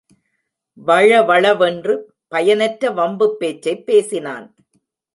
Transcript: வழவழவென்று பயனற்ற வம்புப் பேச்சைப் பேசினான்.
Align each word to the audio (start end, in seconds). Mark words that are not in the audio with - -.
வழவழவென்று 0.77 1.95
பயனற்ற 2.27 2.91
வம்புப் 2.91 3.37
பேச்சைப் 3.39 3.85
பேசினான். 3.85 4.55